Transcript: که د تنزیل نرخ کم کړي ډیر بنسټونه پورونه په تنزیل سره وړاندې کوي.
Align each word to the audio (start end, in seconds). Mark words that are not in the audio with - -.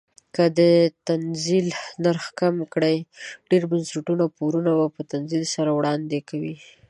که 0.35 0.43
د 0.59 0.59
تنزیل 1.07 1.67
نرخ 2.03 2.25
کم 2.39 2.55
کړي 2.73 2.97
ډیر 3.49 3.63
بنسټونه 3.71 4.25
پورونه 4.37 4.71
په 4.95 5.01
تنزیل 5.11 5.43
سره 5.55 5.69
وړاندې 5.73 6.19
کوي. 6.29 6.55